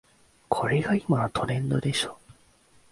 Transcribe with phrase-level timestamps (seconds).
[0.49, 2.17] これが今のトレンドでしょ